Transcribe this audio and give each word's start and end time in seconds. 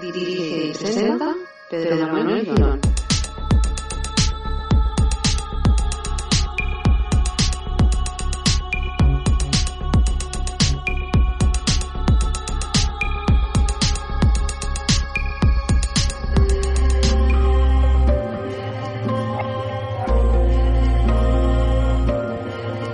Dirige 0.00 0.66
y 0.66 0.72
presenta 0.72 1.34
Pedro 1.68 2.08
Manuel 2.08 2.46
Girón. 2.46 2.80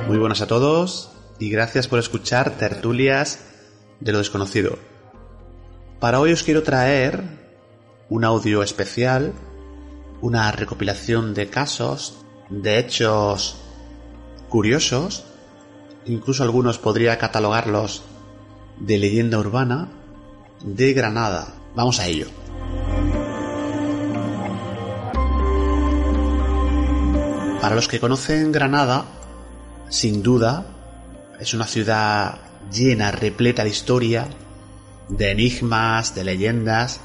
Muy 0.08 0.18
buenas 0.18 0.40
a 0.40 0.46
todos 0.48 1.12
y 1.38 1.50
gracias 1.50 1.86
por 1.86 2.00
escuchar 2.00 2.56
Tertulias 2.58 3.38
de 4.00 4.12
lo 4.12 4.18
Desconocido. 4.18 4.95
Para 6.00 6.20
hoy 6.20 6.32
os 6.32 6.42
quiero 6.42 6.62
traer 6.62 7.24
un 8.10 8.24
audio 8.24 8.62
especial, 8.62 9.32
una 10.20 10.52
recopilación 10.52 11.32
de 11.32 11.48
casos, 11.48 12.18
de 12.50 12.78
hechos 12.78 13.56
curiosos, 14.50 15.24
incluso 16.04 16.42
algunos 16.42 16.78
podría 16.78 17.16
catalogarlos 17.16 18.02
de 18.78 18.98
leyenda 18.98 19.38
urbana, 19.38 19.88
de 20.62 20.92
Granada. 20.92 21.54
Vamos 21.74 21.98
a 21.98 22.06
ello. 22.06 22.26
Para 27.62 27.74
los 27.74 27.88
que 27.88 28.00
conocen 28.00 28.52
Granada, 28.52 29.06
sin 29.88 30.22
duda, 30.22 30.66
es 31.40 31.54
una 31.54 31.66
ciudad 31.66 32.38
llena, 32.70 33.12
repleta 33.12 33.64
de 33.64 33.70
historia, 33.70 34.28
de 35.08 35.30
enigmas, 35.30 36.14
de 36.14 36.24
leyendas, 36.24 37.00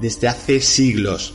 desde 0.00 0.28
hace 0.28 0.60
siglos. 0.60 1.34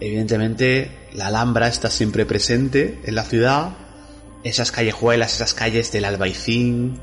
Evidentemente, 0.00 1.08
la 1.12 1.28
Alhambra 1.28 1.68
está 1.68 1.90
siempre 1.90 2.26
presente 2.26 3.00
en 3.04 3.14
la 3.14 3.24
ciudad, 3.24 3.76
esas 4.44 4.72
callejuelas, 4.72 5.34
esas 5.34 5.54
calles 5.54 5.92
del 5.92 6.04
Albaicín, 6.04 7.00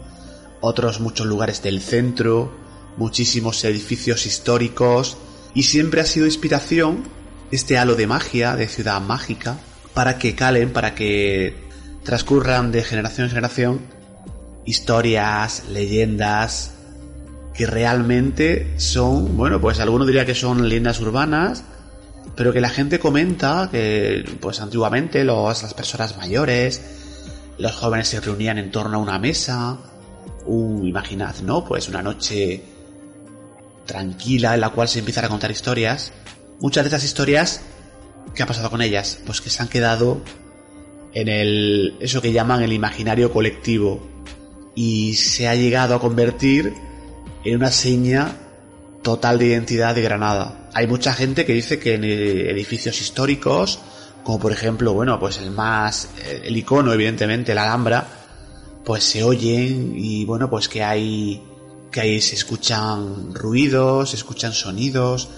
otros 0.62 1.00
muchos 1.00 1.25
lugares 1.25 1.62
del 1.62 1.81
centro, 1.81 2.52
muchísimos 2.97 3.64
edificios 3.64 4.25
históricos, 4.25 5.17
y 5.53 5.64
siempre 5.64 6.02
ha 6.02 6.06
sido 6.06 6.25
inspiración 6.25 7.03
este 7.52 7.78
halo 7.78 7.95
de 7.95 8.08
magia, 8.08 8.56
de 8.56 8.67
ciudad 8.67 9.00
mágica, 9.02 9.58
para 9.94 10.17
que 10.20 10.36
calen, 10.36 10.72
para 10.72 10.95
que 10.95 11.56
transcurran 12.03 12.72
de 12.72 12.84
generación 12.84 13.25
en 13.25 13.30
generación 13.30 13.81
historias, 14.66 15.64
leyendas, 15.69 16.74
que 17.59 17.66
realmente 17.66 18.74
son, 18.78 19.36
bueno, 19.36 19.59
pues 19.59 19.81
algunos 19.81 20.08
diría 20.08 20.25
que 20.25 20.34
son 20.34 20.70
leyendas 20.70 21.02
urbanas, 21.02 21.66
pero 22.34 22.53
que 22.53 22.62
la 22.62 22.70
gente 22.70 23.00
comenta 23.00 23.68
que, 23.70 24.24
pues 24.40 24.62
antiguamente 24.62 25.25
los, 25.25 25.62
las 25.62 25.74
personas 25.74 26.16
mayores, 26.16 26.80
los 27.58 27.75
jóvenes 27.75 28.08
se 28.08 28.22
reunían 28.22 28.59
en 28.59 28.72
torno 28.72 28.96
a 28.96 29.02
una 29.02 29.19
mesa, 29.19 29.78
un, 30.46 30.88
imaginad, 30.88 31.36
¿no? 31.44 31.66
Pues 31.66 31.90
una 31.90 32.02
noche 32.02 32.64
tranquila 33.86 34.53
en 34.53 34.62
la 34.62 34.69
cual 34.69 34.88
se 34.88 35.00
empiezan 35.00 35.25
a 35.25 35.28
contar 35.28 35.52
historias. 35.52 36.14
Muchas 36.62 36.86
de 36.86 36.88
esas 36.88 37.03
historias, 37.03 37.59
¿qué 38.36 38.44
ha 38.44 38.48
pasado 38.48 38.69
con 38.69 38.81
ellas? 38.81 39.19
Pues 39.25 39.42
que 39.42 39.50
se 39.50 39.62
han 39.62 39.68
quedado 39.68 40.22
en 41.14 41.28
el, 41.28 41.98
eso 42.00 42.22
que 42.22 42.31
llaman 42.31 42.64
el 42.64 42.72
imaginario 42.72 43.34
colectivo 43.34 44.00
y 44.75 45.16
se 45.16 45.50
ha 45.50 45.56
llegado 45.56 45.96
a 45.96 46.00
convertir 46.00 46.88
en 47.44 47.55
una 47.55 47.72
seña 47.72 48.35
total 49.01 49.39
de 49.39 49.47
identidad 49.47 49.95
de 49.95 50.01
Granada. 50.01 50.69
Hay 50.73 50.88
mucha 50.88 51.13
gente 51.13 51.45
que 51.45 51.53
dice 51.53 51.79
que 51.79 51.95
en 51.95 52.03
edificios 52.03 53.01
históricos, 53.01 53.79
como 54.23 54.39
por 54.39 54.51
ejemplo, 54.51 54.94
bueno, 54.94 55.19
pues 55.19 55.39
el 55.39 55.51
más, 55.51 56.09
el 56.44 56.55
icono, 56.55 56.94
evidentemente, 56.94 57.55
la 57.55 57.63
Alhambra, 57.63 58.07
pues 58.83 59.03
se 59.03 59.23
oyen 59.23 59.94
y 59.95 60.25
bueno, 60.25 60.50
pues 60.50 60.67
que 60.67 60.83
hay, 60.83 61.41
que 61.91 62.01
ahí 62.01 62.22
se 62.22 62.35
escuchan 62.35 63.33
ruidos, 63.33 64.11
se 64.11 64.17
escuchan 64.17 64.53
sonidos, 64.53 65.29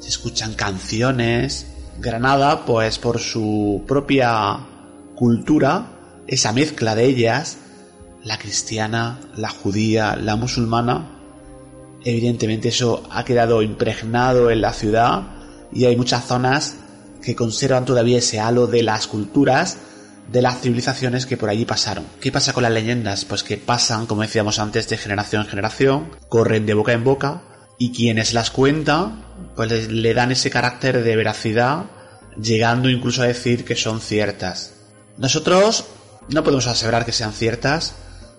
se 0.00 0.08
escuchan 0.08 0.54
canciones. 0.54 1.66
Granada, 1.98 2.66
pues 2.66 2.98
por 2.98 3.20
su 3.20 3.84
propia 3.86 4.58
cultura, 5.14 5.86
esa 6.26 6.52
mezcla 6.52 6.94
de 6.96 7.04
ellas, 7.04 7.58
la 8.24 8.38
cristiana, 8.38 9.20
la 9.36 9.48
judía, 9.48 10.16
la 10.16 10.34
musulmana, 10.34 11.13
evidentemente 12.04 12.68
eso 12.68 13.02
ha 13.10 13.24
quedado 13.24 13.62
impregnado 13.62 14.50
en 14.50 14.60
la 14.60 14.72
ciudad 14.72 15.22
y 15.72 15.86
hay 15.86 15.96
muchas 15.96 16.26
zonas 16.26 16.76
que 17.22 17.34
conservan 17.34 17.84
todavía 17.84 18.18
ese 18.18 18.38
halo 18.38 18.66
de 18.66 18.82
las 18.82 19.06
culturas, 19.06 19.78
de 20.30 20.42
las 20.42 20.60
civilizaciones 20.60 21.26
que 21.26 21.36
por 21.36 21.48
allí 21.48 21.64
pasaron. 21.64 22.04
¿Qué 22.20 22.30
pasa 22.30 22.52
con 22.52 22.62
las 22.62 22.72
leyendas? 22.72 23.24
Pues 23.24 23.42
que 23.42 23.56
pasan, 23.56 24.06
como 24.06 24.22
decíamos 24.22 24.58
antes, 24.58 24.88
de 24.88 24.98
generación 24.98 25.42
en 25.42 25.48
generación, 25.48 26.10
corren 26.28 26.66
de 26.66 26.74
boca 26.74 26.92
en 26.92 27.04
boca 27.04 27.42
y 27.78 27.92
quienes 27.92 28.34
las 28.34 28.50
cuentan, 28.50 29.24
pues 29.56 29.88
le 29.90 30.14
dan 30.14 30.32
ese 30.32 30.50
carácter 30.50 31.02
de 31.02 31.16
veracidad, 31.16 31.86
llegando 32.40 32.90
incluso 32.90 33.22
a 33.22 33.26
decir 33.26 33.64
que 33.64 33.74
son 33.74 34.00
ciertas. 34.00 34.74
Nosotros 35.16 35.86
no 36.28 36.44
podemos 36.44 36.66
asegurar 36.66 37.04
que 37.04 37.12
sean 37.12 37.32
ciertas, 37.32 37.94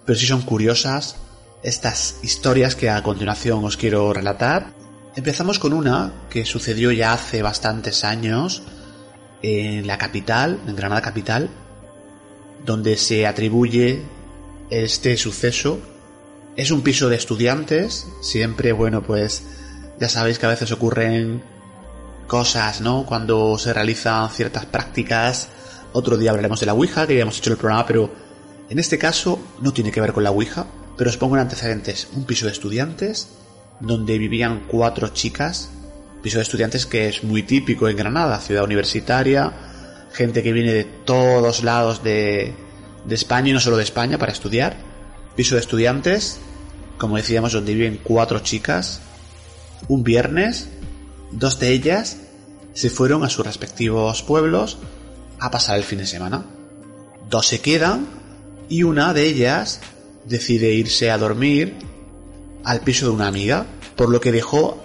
pero 0.06 0.18
sí 0.18 0.28
son 0.28 0.44
curiosas 0.44 1.16
estas 1.64 2.20
historias 2.22 2.76
que 2.76 2.90
a 2.90 3.02
continuación 3.04 3.64
os 3.64 3.78
quiero 3.78 4.14
relatar. 4.14 4.74
Empezamos 5.16 5.60
con 5.60 5.74
una 5.74 6.14
que 6.30 6.46
sucedió 6.46 6.92
ya 6.92 7.14
hace 7.14 7.42
bastantes 7.42 8.04
años 8.04 8.64
en 9.42 9.88
la 9.88 9.98
capital, 9.98 10.60
en 10.68 10.76
Granada 10.76 11.02
capital, 11.02 11.50
donde 12.66 12.98
se 12.98 13.26
atribuye 13.28 14.02
este 14.70 15.18
suceso. 15.18 15.80
Es 16.56 16.72
un 16.72 16.82
piso 16.82 17.10
de 17.10 17.16
estudiantes, 17.16 18.08
siempre, 18.22 18.72
bueno, 18.72 19.04
pues 19.04 19.44
ya 20.00 20.10
sabéis 20.10 20.40
que 20.40 20.46
a 20.46 20.50
veces 20.50 20.72
ocurren 20.72 21.44
cosas, 22.28 22.82
¿no? 22.82 23.06
Cuando 23.06 23.58
se 23.58 23.74
realizan 23.74 24.30
ciertas 24.30 24.66
prácticas. 24.66 25.50
Otro 25.94 26.18
día 26.18 26.32
hablaremos 26.32 26.60
de 26.60 26.66
la 26.66 26.74
Ouija, 26.74 27.08
que 27.08 27.16
ya 27.16 27.22
hemos 27.22 27.38
hecho 27.38 27.52
el 27.52 27.58
programa, 27.58 27.86
pero 27.86 28.12
en 28.70 28.80
este 28.80 28.98
caso 28.98 29.40
no 29.62 29.74
tiene 29.74 29.92
que 29.92 30.02
ver 30.02 30.12
con 30.12 30.24
la 30.24 30.32
Ouija, 30.32 30.66
pero 30.98 31.10
os 31.10 31.18
pongo 31.18 31.36
en 31.36 31.42
antecedentes. 31.42 32.08
Un 32.14 32.26
piso 32.26 32.46
de 32.46 32.52
estudiantes 32.52 33.30
donde 33.80 34.18
vivían 34.18 34.66
cuatro 34.68 35.10
chicas. 35.10 35.70
Piso 36.22 36.38
de 36.38 36.44
estudiantes 36.44 36.86
que 36.86 37.08
es 37.08 37.24
muy 37.24 37.44
típico 37.44 37.88
en 37.90 37.98
Granada, 37.98 38.40
ciudad 38.40 38.64
universitaria. 38.64 39.52
Gente 40.14 40.44
que 40.44 40.54
viene 40.54 40.74
de 40.74 40.84
todos 40.84 41.64
lados 41.64 42.04
de, 42.04 42.54
de 43.06 43.16
España 43.16 43.50
y 43.50 43.54
no 43.54 43.60
solo 43.60 43.78
de 43.78 43.84
España 43.84 44.18
para 44.18 44.32
estudiar. 44.32 44.78
Piso 45.36 45.56
de 45.56 45.62
estudiantes, 45.62 46.40
como 46.98 47.18
decíamos, 47.18 47.54
donde 47.54 47.74
viven 47.74 48.00
cuatro 48.02 48.40
chicas. 48.40 49.02
Un 49.88 50.04
viernes, 50.04 50.70
dos 51.32 51.60
de 51.60 51.72
ellas 51.72 52.18
se 52.74 52.90
fueron 52.90 53.24
a 53.24 53.30
sus 53.30 53.46
respectivos 53.46 54.24
pueblos 54.24 54.78
a 55.40 55.52
pasar 55.52 55.78
el 55.78 55.84
fin 55.84 56.00
de 56.00 56.06
semana. 56.06 56.46
Dos 57.30 57.48
se 57.48 57.60
quedan 57.60 58.08
y 58.70 58.84
una 58.84 59.14
de 59.14 59.24
ellas 59.24 59.82
decide 60.28 60.74
irse 60.74 61.12
a 61.12 61.18
dormir 61.18 61.76
al 62.64 62.82
piso 62.82 63.06
de 63.06 63.12
una 63.12 63.28
amiga, 63.28 63.66
por 63.96 64.10
lo 64.10 64.20
que 64.20 64.32
dejó 64.32 64.82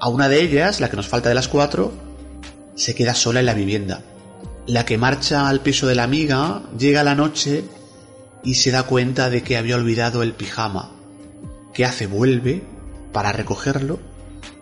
a 0.00 0.08
una 0.08 0.28
de 0.28 0.42
ellas, 0.42 0.80
la 0.80 0.90
que 0.90 0.96
nos 0.96 1.08
falta 1.08 1.28
de 1.28 1.34
las 1.34 1.48
cuatro, 1.48 1.92
se 2.74 2.94
queda 2.94 3.14
sola 3.14 3.40
en 3.40 3.46
la 3.46 3.54
vivienda. 3.54 4.02
La 4.66 4.84
que 4.84 4.98
marcha 4.98 5.48
al 5.48 5.60
piso 5.60 5.86
de 5.86 5.94
la 5.94 6.04
amiga 6.04 6.62
llega 6.78 7.00
a 7.00 7.04
la 7.04 7.14
noche 7.14 7.64
y 8.44 8.54
se 8.54 8.70
da 8.70 8.84
cuenta 8.84 9.30
de 9.30 9.42
que 9.42 9.56
había 9.56 9.76
olvidado 9.76 10.22
el 10.22 10.32
pijama. 10.32 10.92
¿Qué 11.72 11.84
hace? 11.84 12.06
Vuelve 12.06 12.62
para 13.12 13.32
recogerlo 13.32 13.98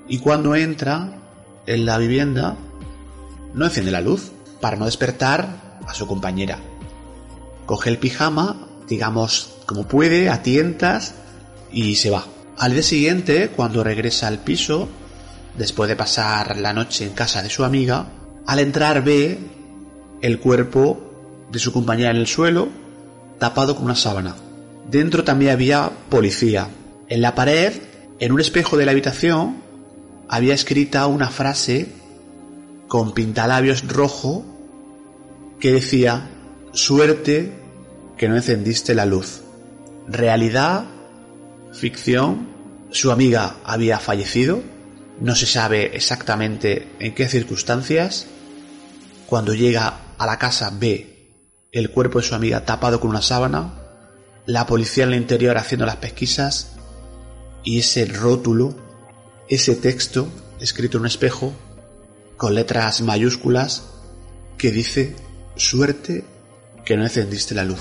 y 0.08 0.18
cuando 0.18 0.54
entra 0.54 1.18
en 1.66 1.86
la 1.86 1.98
vivienda 1.98 2.56
no 3.54 3.64
enciende 3.64 3.90
la 3.90 4.00
luz 4.00 4.32
para 4.60 4.76
no 4.76 4.84
despertar 4.86 5.78
a 5.86 5.94
su 5.94 6.06
compañera. 6.06 6.58
Coge 7.66 7.90
el 7.90 7.98
pijama, 7.98 8.68
digamos 8.88 9.53
como 9.66 9.86
puede, 9.86 10.28
a 10.28 10.42
tientas 10.42 11.14
y 11.72 11.96
se 11.96 12.10
va. 12.10 12.26
Al 12.58 12.72
día 12.72 12.82
siguiente, 12.82 13.48
cuando 13.48 13.82
regresa 13.82 14.28
al 14.28 14.38
piso, 14.38 14.88
después 15.56 15.88
de 15.88 15.96
pasar 15.96 16.56
la 16.56 16.72
noche 16.72 17.04
en 17.04 17.12
casa 17.12 17.42
de 17.42 17.50
su 17.50 17.64
amiga, 17.64 18.06
al 18.46 18.58
entrar 18.58 19.02
ve 19.02 19.38
el 20.20 20.38
cuerpo 20.38 21.46
de 21.50 21.58
su 21.58 21.72
compañera 21.72 22.10
en 22.10 22.16
el 22.16 22.26
suelo, 22.26 22.68
tapado 23.38 23.74
con 23.74 23.86
una 23.86 23.96
sábana. 23.96 24.36
Dentro 24.90 25.24
también 25.24 25.52
había 25.52 25.90
policía. 26.08 26.68
En 27.08 27.20
la 27.20 27.34
pared, 27.34 27.72
en 28.18 28.32
un 28.32 28.40
espejo 28.40 28.76
de 28.76 28.86
la 28.86 28.92
habitación, 28.92 29.56
había 30.28 30.54
escrita 30.54 31.06
una 31.06 31.28
frase 31.28 31.88
con 32.88 33.12
pintalabios 33.12 33.86
rojo 33.88 34.44
que 35.58 35.72
decía, 35.72 36.30
suerte 36.72 37.52
que 38.16 38.28
no 38.28 38.36
encendiste 38.36 38.94
la 38.94 39.06
luz. 39.06 39.42
Realidad, 40.06 40.84
ficción, 41.72 42.48
su 42.90 43.10
amiga 43.10 43.56
había 43.64 43.98
fallecido, 43.98 44.62
no 45.20 45.34
se 45.34 45.46
sabe 45.46 45.96
exactamente 45.96 46.88
en 46.98 47.14
qué 47.14 47.28
circunstancias. 47.28 48.26
Cuando 49.26 49.54
llega 49.54 50.00
a 50.18 50.26
la 50.26 50.38
casa 50.38 50.70
ve 50.78 51.32
el 51.72 51.90
cuerpo 51.90 52.20
de 52.20 52.26
su 52.26 52.34
amiga 52.34 52.64
tapado 52.64 53.00
con 53.00 53.10
una 53.10 53.22
sábana, 53.22 53.74
la 54.46 54.66
policía 54.66 55.04
en 55.04 55.14
el 55.14 55.20
interior 55.20 55.56
haciendo 55.56 55.86
las 55.86 55.96
pesquisas 55.96 56.72
y 57.64 57.78
ese 57.78 58.04
rótulo, 58.04 58.76
ese 59.48 59.74
texto 59.74 60.28
escrito 60.60 60.98
en 60.98 61.02
un 61.02 61.06
espejo 61.06 61.52
con 62.36 62.54
letras 62.54 63.00
mayúsculas 63.00 63.84
que 64.58 64.70
dice 64.70 65.16
suerte 65.56 66.24
que 66.84 66.96
no 66.96 67.04
encendiste 67.04 67.54
la 67.54 67.64
luz. 67.64 67.80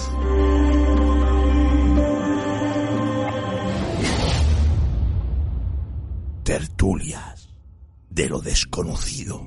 Tertulias 6.43 7.47
de 8.09 8.27
lo 8.27 8.41
desconocido. 8.41 9.41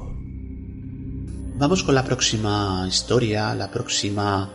Vamos 1.58 1.82
con 1.82 1.94
la 1.94 2.04
próxima 2.04 2.86
historia, 2.88 3.54
la 3.54 3.70
próxima 3.70 4.50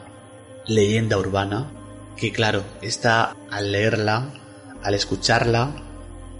leyenda 0.66 1.20
urbana, 1.20 1.72
que 2.18 2.32
claro, 2.32 2.64
esta 2.82 3.36
al 3.52 3.72
leerla, 3.72 4.34
al 4.82 4.96
escucharla, 4.96 5.70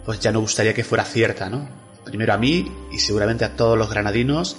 pues 0.04 0.20
ya 0.20 0.32
no 0.32 0.40
gustaría 0.40 0.74
que 0.74 0.84
fuera 0.84 1.04
cierta, 1.04 1.52
¿no? 1.52 1.70
Primero 2.04 2.34
a 2.34 2.38
mí 2.40 2.72
y 2.92 2.98
seguramente 2.98 3.46
a 3.46 3.56
todos 3.56 3.78
los 3.78 3.92
granadinos, 3.92 4.58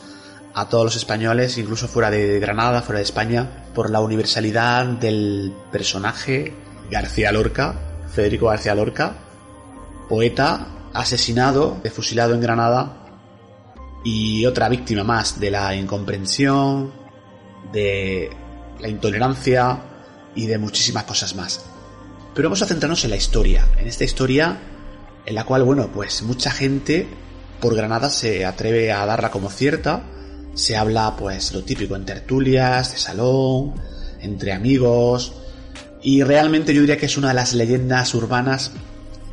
a 0.55 0.69
todos 0.69 0.85
los 0.85 0.97
españoles, 0.97 1.59
incluso 1.59 1.88
fuera 1.88 2.12
de 2.12 2.38
Granada, 2.38 2.83
fuera 2.83 2.99
de 2.99 3.05
España, 3.05 3.65
por 3.75 3.91
la 3.91 3.99
universalidad 3.99 4.87
del 4.87 5.53
personaje 5.73 6.55
García 6.88 7.33
Lorca, 7.33 7.75
Federico 8.15 8.47
García 8.47 8.77
Lorca, 8.77 9.17
poeta 10.09 10.69
asesinado, 10.94 11.81
fusilado 11.94 12.35
en 12.35 12.41
Granada 12.41 12.97
y 14.05 14.47
otra 14.47 14.69
víctima 14.69 15.05
más 15.05 15.39
de 15.39 15.50
la 15.50 15.75
incomprensión, 15.75 16.93
de 17.73 18.31
la 18.81 18.89
intolerancia 18.89 19.79
y 20.35 20.47
de 20.47 20.59
muchísimas 20.59 21.05
cosas 21.05 21.35
más. 21.35 21.65
Pero 22.35 22.49
vamos 22.49 22.62
a 22.62 22.67
centrarnos 22.67 23.05
en 23.05 23.11
la 23.11 23.17
historia, 23.17 23.67
en 23.79 23.87
esta 23.87 24.05
historia 24.05 24.59
en 25.25 25.35
la 25.35 25.44
cual, 25.44 25.62
bueno, 25.62 25.89
pues 25.93 26.23
mucha 26.23 26.50
gente 26.50 27.06
por 27.61 27.77
Granada 27.77 28.11
se 28.11 28.45
atreve 28.45 28.91
a 28.91 29.06
darla 29.06 29.31
como 29.31 29.50
cierta, 29.50 30.03
se 30.55 30.77
habla 30.77 31.15
pues 31.17 31.53
lo 31.53 31.62
típico 31.62 31.95
en 31.95 32.05
tertulias, 32.05 32.93
de 32.93 32.99
salón, 32.99 33.75
entre 34.21 34.53
amigos, 34.53 35.33
y 36.03 36.25
realmente 36.25 36.75
yo 36.75 36.81
diría 36.81 36.97
que 36.97 37.06
es 37.06 37.17
una 37.17 37.29
de 37.29 37.35
las 37.35 37.55
leyendas 37.55 38.15
urbanas 38.15 38.73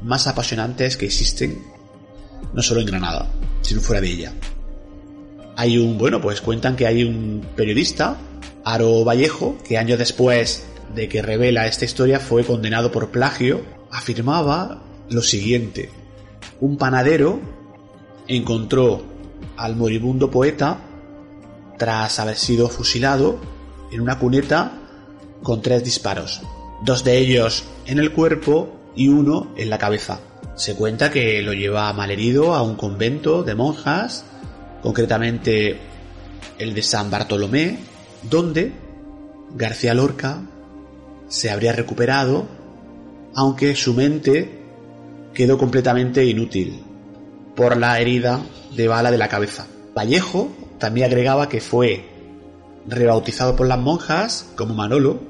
más 0.04 0.28
apasionantes 0.28 0.98
que 0.98 1.06
existen, 1.06 1.64
no 2.54 2.62
solo 2.62 2.82
en 2.82 2.88
Granada, 2.88 3.32
sino 3.62 3.82
fuera 3.82 4.02
de 4.02 4.10
ella. 4.10 4.34
Hay 5.56 5.78
un, 5.78 5.98
bueno, 5.98 6.22
pues 6.22 6.42
cuentan 6.42 6.76
que 6.76 6.88
hay 6.88 7.04
un 7.04 7.46
periodista, 7.56 8.18
Aro 8.64 9.04
Vallejo, 9.04 9.58
que 9.68 9.78
años 9.78 10.00
después 10.00 10.66
de 10.96 11.08
que 11.10 11.22
revela 11.22 11.68
esta 11.68 11.86
historia 11.86 12.20
fue 12.20 12.44
condenado 12.44 12.92
por 12.92 13.10
plagio, 13.10 13.62
afirmaba 13.92 14.82
lo 15.10 15.22
siguiente. 15.22 15.90
Un 16.62 16.78
panadero 16.78 17.40
encontró 18.28 19.04
al 19.58 19.76
moribundo 19.76 20.32
poeta 20.32 20.80
tras 21.78 22.20
haber 22.20 22.38
sido 22.38 22.70
fusilado 22.70 23.40
en 23.92 24.02
una 24.02 24.20
cuneta 24.20 24.74
con 25.42 25.62
tres 25.62 25.84
disparos, 25.84 26.42
dos 26.84 27.04
de 27.04 27.18
ellos 27.18 27.64
en 27.86 28.00
el 28.00 28.12
cuerpo 28.12 28.79
y 28.96 29.08
uno 29.08 29.54
en 29.58 29.70
la 29.70 29.78
cabeza. 29.78 30.20
Se 30.56 30.76
cuenta 30.76 31.10
que 31.10 31.42
lo 31.42 31.54
lleva 31.54 31.92
malherido 31.94 32.54
a 32.54 32.62
un 32.62 32.76
convento 32.76 33.44
de 33.44 33.56
monjas, 33.56 34.26
concretamente 34.82 35.80
el 36.58 36.74
de 36.74 36.84
San 36.84 37.10
Bartolomé, 37.10 37.80
donde 38.24 38.74
García 39.56 39.94
Lorca 39.94 40.42
se 41.28 41.50
habría 41.50 41.74
recuperado, 41.74 42.46
aunque 43.36 43.76
su 43.76 43.94
mente 43.94 44.60
quedó 45.34 45.58
completamente 45.58 46.26
inútil 46.26 46.84
por 47.56 47.78
la 47.78 48.00
herida 48.00 48.42
de 48.76 48.88
bala 48.88 49.12
de 49.12 49.18
la 49.18 49.30
cabeza. 49.30 49.68
Vallejo 49.96 50.50
también 50.78 51.08
agregaba 51.08 51.50
que 51.50 51.62
fue 51.62 52.06
rebautizado 52.88 53.56
por 53.56 53.68
las 53.68 53.80
monjas 53.80 54.48
como 54.56 54.74
Manolo 54.74 55.29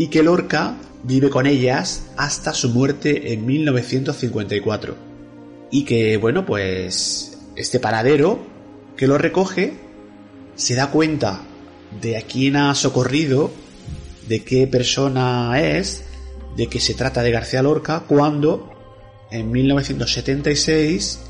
y 0.00 0.08
que 0.08 0.22
Lorca 0.22 0.78
vive 1.02 1.28
con 1.28 1.46
ellas 1.46 2.06
hasta 2.16 2.54
su 2.54 2.70
muerte 2.70 3.34
en 3.34 3.44
1954. 3.44 4.96
Y 5.70 5.84
que, 5.84 6.16
bueno, 6.16 6.46
pues 6.46 7.36
este 7.54 7.80
panadero 7.80 8.38
que 8.96 9.06
lo 9.06 9.18
recoge 9.18 9.74
se 10.54 10.74
da 10.74 10.90
cuenta 10.90 11.42
de 12.00 12.16
a 12.16 12.22
quién 12.22 12.56
ha 12.56 12.74
socorrido, 12.74 13.50
de 14.26 14.42
qué 14.42 14.66
persona 14.66 15.60
es, 15.60 16.04
de 16.56 16.68
que 16.68 16.80
se 16.80 16.94
trata 16.94 17.22
de 17.22 17.32
García 17.32 17.62
Lorca, 17.62 18.04
cuando 18.08 18.70
en 19.30 19.50
1976 19.50 21.20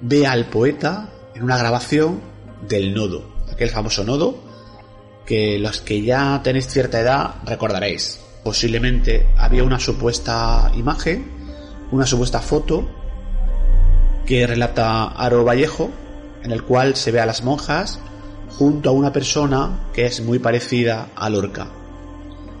ve 0.00 0.26
al 0.26 0.48
poeta 0.48 1.12
en 1.34 1.42
una 1.42 1.58
grabación 1.58 2.22
del 2.66 2.94
nodo, 2.94 3.36
aquel 3.52 3.68
famoso 3.68 4.02
nodo 4.02 4.47
que 5.28 5.58
los 5.58 5.82
que 5.82 6.00
ya 6.00 6.40
tenéis 6.42 6.68
cierta 6.68 6.98
edad 6.98 7.34
recordaréis. 7.44 8.18
Posiblemente 8.42 9.26
había 9.36 9.62
una 9.62 9.78
supuesta 9.78 10.72
imagen, 10.74 11.30
una 11.90 12.06
supuesta 12.06 12.40
foto 12.40 12.88
que 14.24 14.46
relata 14.46 15.08
Aro 15.08 15.44
Vallejo, 15.44 15.90
en 16.42 16.50
el 16.50 16.62
cual 16.62 16.96
se 16.96 17.10
ve 17.12 17.20
a 17.20 17.26
las 17.26 17.44
monjas 17.44 18.00
junto 18.56 18.88
a 18.88 18.92
una 18.92 19.12
persona 19.12 19.90
que 19.92 20.06
es 20.06 20.22
muy 20.22 20.38
parecida 20.38 21.08
a 21.14 21.28
Lorca. 21.28 21.68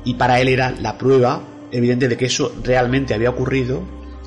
Y 0.04 0.14
para 0.14 0.38
él 0.38 0.48
era 0.48 0.70
la 0.70 0.98
prueba 0.98 1.40
evidente 1.72 2.06
de 2.06 2.18
que 2.18 2.26
eso 2.26 2.54
realmente 2.62 3.14
había 3.14 3.30
ocurrido 3.30 3.80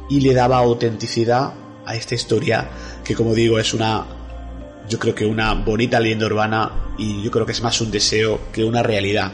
y 0.10 0.22
le 0.22 0.34
daba 0.34 0.58
autenticidad 0.58 1.54
a 1.86 1.96
esta 1.96 2.16
historia 2.16 2.70
que 3.04 3.14
como 3.16 3.36
digo 3.36 3.60
es 3.60 3.74
una 3.74 4.21
yo 4.90 5.00
creo 5.00 5.16
que 5.16 5.26
una 5.26 5.54
bonita 5.54 6.00
leyenda 6.00 6.26
urbana 6.26 6.72
y 6.98 7.22
yo 7.24 7.32
creo 7.32 7.46
que 7.46 7.52
es 7.52 7.62
más 7.62 7.82
un 7.82 7.92
deseo 7.92 8.40
que 8.52 8.64
una 8.64 8.84
realidad. 8.84 9.32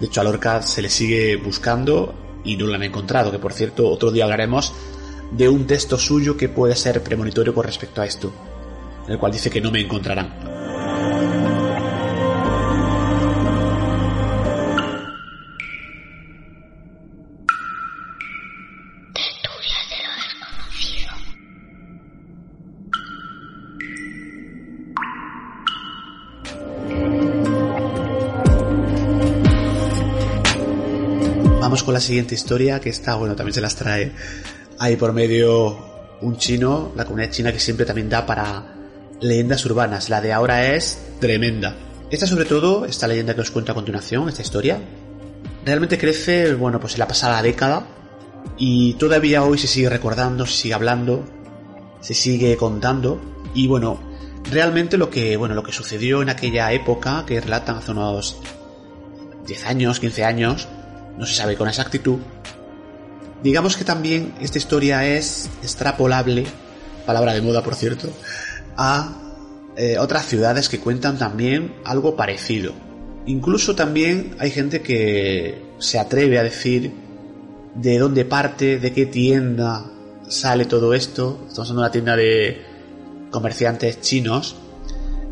De 0.00 0.06
hecho 0.06 0.20
a 0.20 0.24
Lorca 0.24 0.62
se 0.62 0.82
le 0.82 0.90
sigue 0.90 1.36
buscando 1.36 2.14
y 2.44 2.56
no 2.56 2.66
lo 2.66 2.74
han 2.74 2.82
encontrado, 2.82 3.30
que 3.30 3.38
por 3.38 3.52
cierto 3.52 3.88
otro 3.88 4.10
día 4.10 4.24
hablaremos 4.24 4.74
de 5.32 5.48
un 5.48 5.66
texto 5.66 5.98
suyo 5.98 6.36
que 6.36 6.48
puede 6.48 6.76
ser 6.76 7.02
premonitorio 7.02 7.54
con 7.54 7.64
respecto 7.64 8.00
a 8.00 8.06
esto, 8.06 8.32
en 9.06 9.12
el 9.12 9.18
cual 9.18 9.32
dice 9.32 9.50
que 9.50 9.60
no 9.60 9.70
me 9.70 9.80
encontrarán. 9.80 10.55
La 31.96 32.00
siguiente 32.00 32.34
historia 32.34 32.78
que 32.78 32.90
está, 32.90 33.14
bueno, 33.14 33.34
también 33.34 33.54
se 33.54 33.62
las 33.62 33.74
trae 33.74 34.12
ahí 34.78 34.96
por 34.96 35.14
medio 35.14 35.78
un 36.20 36.36
chino, 36.36 36.92
la 36.94 37.06
comunidad 37.06 37.30
china 37.30 37.52
que 37.52 37.58
siempre 37.58 37.86
también 37.86 38.10
da 38.10 38.26
para 38.26 38.74
leyendas 39.20 39.64
urbanas. 39.64 40.10
La 40.10 40.20
de 40.20 40.30
ahora 40.34 40.74
es 40.74 40.98
tremenda. 41.20 41.74
Esta 42.10 42.26
sobre 42.26 42.44
todo, 42.44 42.84
esta 42.84 43.08
leyenda 43.08 43.34
que 43.34 43.40
os 43.40 43.50
cuento 43.50 43.72
a 43.72 43.74
continuación, 43.74 44.28
esta 44.28 44.42
historia, 44.42 44.78
realmente 45.64 45.96
crece, 45.96 46.52
bueno, 46.54 46.78
pues 46.80 46.92
en 46.94 46.98
la 46.98 47.08
pasada 47.08 47.40
década 47.40 47.86
y 48.58 48.92
todavía 48.94 49.42
hoy 49.42 49.56
se 49.56 49.66
sigue 49.66 49.88
recordando, 49.88 50.44
se 50.44 50.56
sigue 50.56 50.74
hablando, 50.74 51.24
se 52.02 52.12
sigue 52.12 52.58
contando 52.58 53.20
y 53.54 53.68
bueno, 53.68 53.98
realmente 54.50 54.98
lo 54.98 55.08
que, 55.08 55.38
bueno, 55.38 55.54
lo 55.54 55.62
que 55.62 55.72
sucedió 55.72 56.20
en 56.20 56.28
aquella 56.28 56.70
época 56.72 57.24
que 57.26 57.40
relatan 57.40 57.76
hace 57.76 57.92
unos 57.92 58.36
10 59.46 59.64
años, 59.64 59.98
15 59.98 60.24
años, 60.24 60.68
no 61.18 61.26
se 61.26 61.34
sabe 61.34 61.56
con 61.56 61.68
exactitud, 61.68 62.18
Digamos 63.42 63.76
que 63.76 63.84
también 63.84 64.34
esta 64.40 64.58
historia 64.58 65.06
es 65.06 65.48
extrapolable, 65.62 66.46
palabra 67.04 67.34
de 67.34 67.42
moda 67.42 67.62
por 67.62 67.74
cierto, 67.74 68.08
a 68.76 69.20
eh, 69.76 69.98
otras 69.98 70.26
ciudades 70.26 70.68
que 70.68 70.80
cuentan 70.80 71.18
también 71.18 71.74
algo 71.84 72.16
parecido. 72.16 72.72
Incluso 73.26 73.74
también 73.74 74.34
hay 74.38 74.50
gente 74.50 74.80
que 74.80 75.62
se 75.78 75.98
atreve 75.98 76.38
a 76.38 76.42
decir 76.42 76.92
de 77.74 77.98
dónde 77.98 78.24
parte, 78.24 78.78
de 78.78 78.92
qué 78.92 79.06
tienda 79.06 79.84
sale 80.28 80.64
todo 80.64 80.94
esto. 80.94 81.44
Estamos 81.46 81.70
en 81.70 81.78
una 81.78 81.90
tienda 81.90 82.16
de 82.16 82.62
comerciantes 83.30 84.00
chinos. 84.00 84.56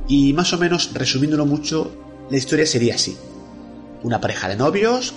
Y 0.07 0.35
más 0.35 0.53
o 0.53 0.59
menos, 0.59 0.93
resumiéndolo 0.93 1.47
mucho, 1.47 1.91
la 2.31 2.37
historia 2.37 2.67
sería 2.67 2.97
así. 2.97 3.17
Una 4.03 4.21
pareja 4.21 4.49
de 4.49 4.57
novios 4.57 5.15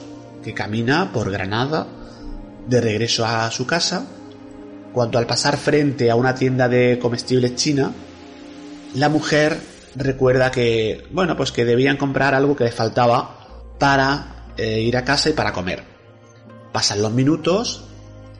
que 0.47 0.53
camina 0.53 1.11
por 1.11 1.29
Granada 1.29 1.87
de 2.69 2.79
regreso 2.79 3.25
a 3.25 3.51
su 3.51 3.67
casa, 3.67 4.07
cuando 4.93 5.17
al 5.17 5.27
pasar 5.27 5.57
frente 5.57 6.09
a 6.09 6.15
una 6.15 6.35
tienda 6.35 6.69
de 6.69 6.99
comestibles 7.01 7.55
china, 7.55 7.91
la 8.95 9.09
mujer 9.09 9.59
recuerda 9.95 10.49
que, 10.49 11.05
bueno, 11.11 11.35
pues 11.35 11.51
que 11.51 11.65
debían 11.65 11.97
comprar 11.97 12.33
algo 12.33 12.55
que 12.55 12.63
le 12.63 12.71
faltaba 12.71 13.73
para 13.77 14.45
eh, 14.55 14.79
ir 14.79 14.95
a 14.95 15.03
casa 15.03 15.29
y 15.29 15.33
para 15.33 15.51
comer. 15.51 15.83
Pasan 16.71 17.01
los 17.01 17.11
minutos, 17.11 17.83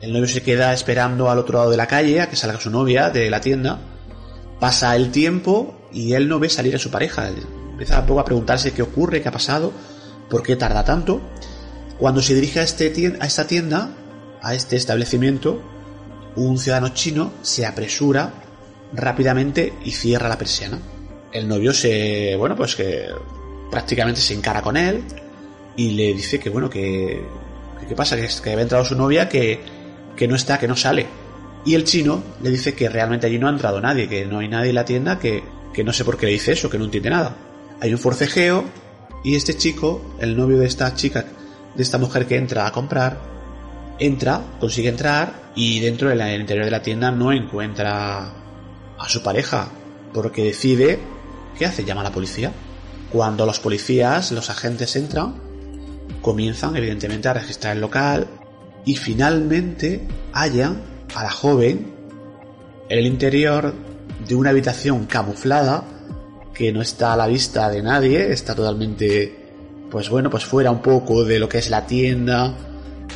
el 0.00 0.14
novio 0.14 0.28
se 0.28 0.42
queda 0.42 0.72
esperando 0.72 1.28
al 1.28 1.38
otro 1.38 1.58
lado 1.58 1.70
de 1.70 1.76
la 1.76 1.88
calle 1.88 2.22
a 2.22 2.30
que 2.30 2.36
salga 2.36 2.58
su 2.58 2.70
novia 2.70 3.10
de 3.10 3.28
la 3.28 3.42
tienda. 3.42 3.80
Pasa 4.58 4.96
el 4.96 5.10
tiempo 5.10 5.78
y 5.92 6.14
él 6.14 6.26
no 6.26 6.38
ve 6.38 6.48
salir 6.48 6.74
a 6.74 6.78
su 6.78 6.90
pareja. 6.90 7.28
Empieza 7.28 8.06
poco 8.06 8.20
a 8.20 8.24
preguntarse 8.24 8.72
qué 8.72 8.80
ocurre, 8.80 9.20
qué 9.20 9.28
ha 9.28 9.32
pasado, 9.32 9.74
por 10.30 10.42
qué 10.42 10.56
tarda 10.56 10.86
tanto. 10.86 11.20
Cuando 11.98 12.22
se 12.22 12.34
dirige 12.34 12.60
a, 12.60 12.62
este 12.62 13.16
a 13.20 13.26
esta 13.26 13.46
tienda, 13.46 13.90
a 14.40 14.54
este 14.54 14.76
establecimiento, 14.76 15.60
un 16.36 16.58
ciudadano 16.58 16.90
chino 16.90 17.32
se 17.42 17.66
apresura 17.66 18.32
rápidamente 18.92 19.72
y 19.84 19.90
cierra 19.90 20.28
la 20.28 20.38
persiana. 20.38 20.78
El 21.32 21.48
novio 21.48 21.72
se, 21.72 22.36
bueno, 22.36 22.56
pues 22.56 22.76
que 22.76 23.06
prácticamente 23.70 24.20
se 24.20 24.34
encara 24.34 24.62
con 24.62 24.76
él 24.76 25.02
y 25.76 25.90
le 25.90 26.14
dice 26.14 26.38
que, 26.38 26.50
bueno, 26.50 26.70
que, 26.70 27.22
¿qué 27.86 27.94
pasa? 27.94 28.16
Que, 28.16 28.28
que 28.42 28.50
había 28.50 28.62
entrado 28.62 28.84
su 28.84 28.94
novia, 28.94 29.28
que, 29.28 29.60
que 30.16 30.28
no 30.28 30.36
está, 30.36 30.58
que 30.58 30.68
no 30.68 30.76
sale. 30.76 31.06
Y 31.64 31.74
el 31.74 31.84
chino 31.84 32.22
le 32.42 32.50
dice 32.50 32.74
que 32.74 32.88
realmente 32.88 33.26
allí 33.26 33.38
no 33.38 33.48
ha 33.48 33.50
entrado 33.50 33.80
nadie, 33.80 34.08
que 34.08 34.24
no 34.24 34.38
hay 34.38 34.48
nadie 34.48 34.70
en 34.70 34.76
la 34.76 34.84
tienda, 34.84 35.18
que, 35.18 35.42
que 35.74 35.84
no 35.84 35.92
sé 35.92 36.04
por 36.04 36.16
qué 36.16 36.26
le 36.26 36.32
dice 36.32 36.52
eso, 36.52 36.70
que 36.70 36.78
no 36.78 36.84
entiende 36.84 37.10
nada. 37.10 37.36
Hay 37.80 37.92
un 37.92 37.98
forcejeo 37.98 38.64
y 39.24 39.34
este 39.34 39.56
chico, 39.56 40.14
el 40.20 40.36
novio 40.36 40.58
de 40.58 40.66
esta 40.66 40.94
chica, 40.94 41.26
de 41.74 41.82
esta 41.82 41.98
mujer 41.98 42.26
que 42.26 42.36
entra 42.36 42.66
a 42.66 42.72
comprar, 42.72 43.18
entra, 43.98 44.42
consigue 44.60 44.88
entrar 44.88 45.52
y 45.54 45.80
dentro 45.80 46.08
del 46.08 46.40
interior 46.40 46.64
de 46.64 46.70
la 46.70 46.82
tienda 46.82 47.10
no 47.10 47.32
encuentra 47.32 48.32
a 48.98 49.08
su 49.08 49.22
pareja, 49.22 49.68
porque 50.12 50.44
decide, 50.44 50.98
¿qué 51.58 51.66
hace? 51.66 51.84
Llama 51.84 52.00
a 52.02 52.04
la 52.04 52.12
policía. 52.12 52.52
Cuando 53.10 53.46
los 53.46 53.60
policías, 53.60 54.32
los 54.32 54.50
agentes 54.50 54.94
entran, 54.96 55.34
comienzan 56.20 56.76
evidentemente 56.76 57.28
a 57.28 57.34
registrar 57.34 57.74
el 57.74 57.80
local 57.80 58.26
y 58.84 58.96
finalmente 58.96 60.06
hallan 60.32 60.80
a 61.14 61.22
la 61.22 61.30
joven 61.30 61.94
en 62.88 62.98
el 62.98 63.06
interior 63.06 63.74
de 64.26 64.34
una 64.34 64.50
habitación 64.50 65.06
camuflada 65.06 65.84
que 66.54 66.72
no 66.72 66.82
está 66.82 67.12
a 67.12 67.16
la 67.16 67.26
vista 67.26 67.70
de 67.70 67.82
nadie, 67.82 68.32
está 68.32 68.54
totalmente, 68.54 69.47
pues 69.90 70.08
bueno, 70.10 70.30
pues 70.30 70.44
fuera 70.44 70.70
un 70.70 70.82
poco 70.82 71.24
de 71.24 71.38
lo 71.38 71.48
que 71.48 71.58
es 71.58 71.70
la 71.70 71.86
tienda, 71.86 72.54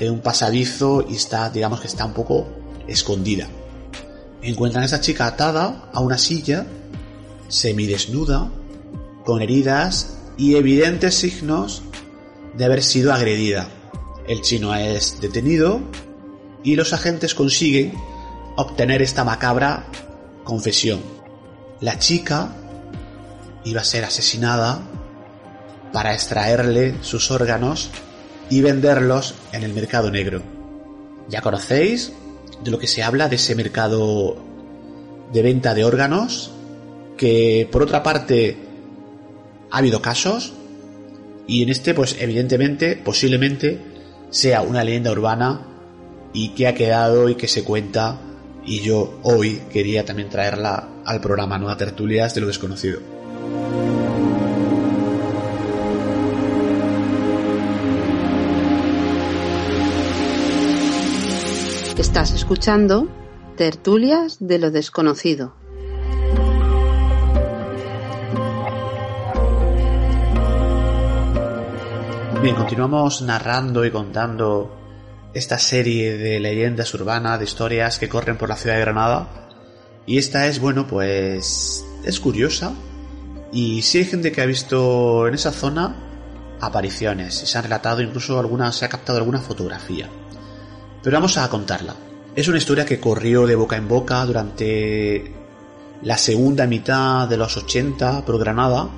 en 0.00 0.10
un 0.10 0.20
pasadizo 0.20 1.04
y 1.08 1.16
está, 1.16 1.50
digamos 1.50 1.80
que 1.80 1.86
está 1.86 2.04
un 2.04 2.12
poco 2.12 2.46
escondida. 2.86 3.48
Encuentran 4.42 4.82
a 4.82 4.86
esa 4.86 5.00
chica 5.00 5.26
atada 5.26 5.90
a 5.92 6.00
una 6.00 6.18
silla, 6.18 6.66
semidesnuda, 7.48 8.50
con 9.24 9.42
heridas 9.42 10.18
y 10.36 10.56
evidentes 10.56 11.14
signos 11.14 11.82
de 12.56 12.64
haber 12.64 12.82
sido 12.82 13.12
agredida. 13.12 13.68
El 14.26 14.40
chino 14.40 14.74
es 14.74 15.20
detenido 15.20 15.80
y 16.64 16.76
los 16.76 16.92
agentes 16.92 17.34
consiguen 17.34 17.92
obtener 18.56 19.02
esta 19.02 19.24
macabra 19.24 19.86
confesión. 20.44 21.00
La 21.80 21.98
chica 21.98 22.54
iba 23.64 23.80
a 23.80 23.84
ser 23.84 24.04
asesinada 24.04 24.82
para 25.92 26.14
extraerle 26.14 26.96
sus 27.02 27.30
órganos 27.30 27.90
y 28.50 28.60
venderlos 28.60 29.34
en 29.52 29.62
el 29.62 29.72
mercado 29.72 30.10
negro. 30.10 30.42
Ya 31.28 31.40
conocéis 31.40 32.12
de 32.62 32.70
lo 32.70 32.78
que 32.78 32.86
se 32.86 33.02
habla 33.02 33.28
de 33.28 33.36
ese 33.36 33.54
mercado 33.54 34.36
de 35.32 35.42
venta 35.42 35.74
de 35.74 35.84
órganos, 35.84 36.52
que 37.16 37.68
por 37.70 37.82
otra 37.82 38.02
parte 38.02 38.56
ha 39.70 39.78
habido 39.78 40.02
casos 40.02 40.52
y 41.46 41.62
en 41.62 41.70
este 41.70 41.94
pues 41.94 42.16
evidentemente 42.20 42.96
posiblemente 42.96 43.80
sea 44.30 44.62
una 44.62 44.84
leyenda 44.84 45.12
urbana 45.12 45.66
y 46.32 46.50
que 46.50 46.66
ha 46.66 46.74
quedado 46.74 47.28
y 47.28 47.34
que 47.34 47.48
se 47.48 47.64
cuenta 47.64 48.18
y 48.64 48.80
yo 48.80 49.18
hoy 49.22 49.62
quería 49.72 50.04
también 50.04 50.28
traerla 50.28 50.88
al 51.04 51.20
programa 51.20 51.58
Nueva 51.58 51.76
Tertulias 51.76 52.34
de 52.34 52.40
lo 52.40 52.46
desconocido. 52.46 53.11
Estás 62.02 62.32
escuchando 62.32 63.06
Tertulias 63.56 64.38
de 64.40 64.58
lo 64.58 64.72
desconocido. 64.72 65.54
Bien, 72.42 72.56
continuamos 72.56 73.22
narrando 73.22 73.84
y 73.84 73.92
contando 73.92 74.76
esta 75.32 75.60
serie 75.60 76.18
de 76.18 76.40
leyendas 76.40 76.92
urbanas, 76.92 77.38
de 77.38 77.44
historias 77.44 78.00
que 78.00 78.08
corren 78.08 78.36
por 78.36 78.48
la 78.48 78.56
ciudad 78.56 78.74
de 78.74 78.80
Granada. 78.80 79.28
Y 80.04 80.18
esta 80.18 80.48
es, 80.48 80.58
bueno, 80.58 80.88
pues 80.88 81.84
es 82.04 82.18
curiosa. 82.18 82.72
Y 83.52 83.82
si 83.82 83.98
hay 83.98 84.06
gente 84.06 84.32
que 84.32 84.42
ha 84.42 84.46
visto 84.46 85.28
en 85.28 85.34
esa 85.34 85.52
zona 85.52 85.94
apariciones 86.60 87.44
y 87.44 87.46
se 87.46 87.58
han 87.58 87.62
relatado, 87.62 88.02
incluso 88.02 88.40
algunas, 88.40 88.74
se 88.74 88.86
ha 88.86 88.88
captado 88.88 89.18
alguna 89.18 89.38
fotografía. 89.38 90.10
Pero 91.02 91.16
vamos 91.16 91.36
a 91.36 91.48
contarla. 91.48 91.96
Es 92.34 92.48
una 92.48 92.58
historia 92.58 92.86
que 92.86 93.00
corrió 93.00 93.46
de 93.46 93.56
boca 93.56 93.76
en 93.76 93.88
boca 93.88 94.24
durante 94.24 95.32
la 96.02 96.16
segunda 96.16 96.66
mitad 96.66 97.28
de 97.28 97.36
los 97.36 97.56
80 97.56 98.24
por 98.24 98.38
Granada 98.38 98.88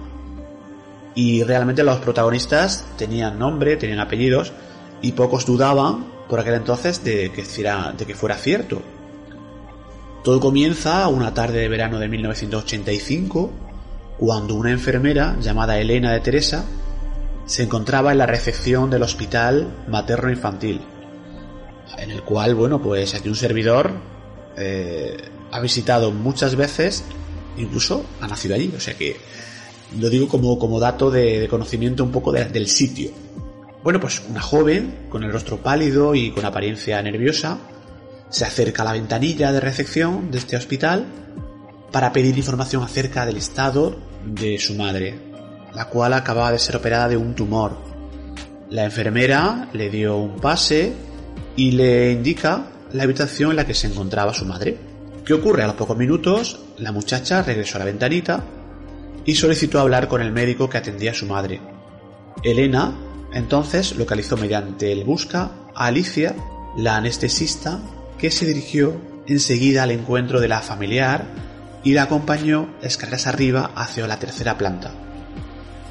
y 1.14 1.42
realmente 1.42 1.82
los 1.82 1.98
protagonistas 2.00 2.84
tenían 2.96 3.38
nombre, 3.38 3.76
tenían 3.76 4.00
apellidos 4.00 4.52
y 5.00 5.12
pocos 5.12 5.46
dudaban 5.46 6.06
por 6.28 6.40
aquel 6.40 6.54
entonces 6.54 7.02
de 7.04 7.32
que, 7.32 8.14
fuera 8.14 8.36
cierto. 8.36 8.82
Todo 10.22 10.40
comienza 10.40 11.06
una 11.08 11.34
tarde 11.34 11.60
de 11.60 11.68
verano 11.68 11.98
de 11.98 12.08
1985 12.08 13.50
cuando 14.18 14.54
una 14.54 14.70
enfermera 14.70 15.36
llamada 15.40 15.78
Elena 15.78 16.12
de 16.12 16.20
Teresa 16.20 16.64
se 17.46 17.62
encontraba 17.62 18.12
en 18.12 18.18
la 18.18 18.26
recepción 18.26 18.90
del 18.90 19.02
hospital 19.02 19.84
materno 19.88 20.30
infantil 20.30 20.80
en 21.98 22.10
el 22.10 22.22
cual, 22.22 22.54
bueno, 22.54 22.80
pues 22.80 23.14
aquí 23.14 23.28
un 23.28 23.36
servidor 23.36 23.92
eh, 24.56 25.16
ha 25.50 25.60
visitado 25.60 26.10
muchas 26.10 26.56
veces, 26.56 27.04
incluso 27.56 28.04
ha 28.20 28.26
nacido 28.26 28.54
allí, 28.54 28.72
o 28.76 28.80
sea 28.80 28.94
que 28.94 29.16
lo 29.98 30.10
digo 30.10 30.28
como, 30.28 30.58
como 30.58 30.80
dato 30.80 31.10
de, 31.10 31.46
conocimiento 31.48 32.04
un 32.04 32.10
poco 32.10 32.32
del 32.32 32.66
sitio. 32.66 33.10
Bueno, 33.82 34.00
pues 34.00 34.22
una 34.28 34.40
joven, 34.40 35.06
con 35.10 35.22
el 35.24 35.32
rostro 35.32 35.58
pálido 35.58 36.14
y 36.14 36.30
con 36.30 36.44
apariencia 36.44 37.00
nerviosa, 37.02 37.58
se 38.30 38.44
acerca 38.44 38.82
a 38.82 38.86
la 38.86 38.92
ventanilla 38.92 39.52
de 39.52 39.60
recepción 39.60 40.30
de 40.30 40.38
este 40.38 40.56
hospital 40.56 41.06
para 41.92 42.12
pedir 42.12 42.36
información 42.36 42.82
acerca 42.82 43.26
del 43.26 43.36
estado 43.36 43.96
de 44.24 44.58
su 44.58 44.74
madre, 44.74 45.14
la 45.74 45.88
cual 45.88 46.14
acababa 46.14 46.50
de 46.50 46.58
ser 46.58 46.76
operada 46.76 47.08
de 47.08 47.16
un 47.16 47.34
tumor. 47.34 47.76
La 48.70 48.84
enfermera 48.84 49.68
le 49.72 49.90
dio 49.90 50.16
un 50.16 50.40
pase 50.40 50.94
y 51.56 51.72
le 51.72 52.12
indica 52.12 52.66
la 52.92 53.04
habitación 53.04 53.50
en 53.50 53.56
la 53.56 53.66
que 53.66 53.74
se 53.74 53.86
encontraba 53.86 54.34
su 54.34 54.44
madre. 54.44 54.76
¿Qué 55.24 55.34
ocurre? 55.34 55.62
A 55.62 55.66
los 55.66 55.76
pocos 55.76 55.96
minutos, 55.96 56.60
la 56.78 56.92
muchacha 56.92 57.42
regresó 57.42 57.76
a 57.76 57.80
la 57.80 57.86
ventanita 57.86 58.44
y 59.24 59.34
solicitó 59.34 59.80
hablar 59.80 60.08
con 60.08 60.20
el 60.20 60.32
médico 60.32 60.68
que 60.68 60.78
atendía 60.78 61.12
a 61.12 61.14
su 61.14 61.26
madre. 61.26 61.60
Elena 62.42 62.94
entonces 63.32 63.96
localizó 63.96 64.36
mediante 64.36 64.92
el 64.92 65.04
busca 65.04 65.50
a 65.74 65.86
Alicia, 65.86 66.36
la 66.76 66.96
anestesista, 66.96 67.80
que 68.18 68.30
se 68.30 68.46
dirigió 68.46 69.00
enseguida 69.26 69.82
al 69.82 69.90
encuentro 69.90 70.40
de 70.40 70.48
la 70.48 70.60
familiar 70.60 71.24
y 71.82 71.94
la 71.94 72.04
acompañó 72.04 72.74
escaleras 72.82 73.26
arriba 73.26 73.72
hacia 73.74 74.06
la 74.06 74.18
tercera 74.18 74.56
planta. 74.56 74.92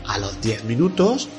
A 0.07 0.17
los 0.19 0.41
10 0.41 0.65
minutos, 0.65 1.29